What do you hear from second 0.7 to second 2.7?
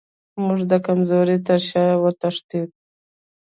د کمزورو تر شا وتښتو.